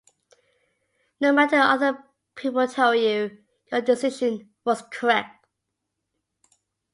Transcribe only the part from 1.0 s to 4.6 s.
No matter what other people tell you, your decision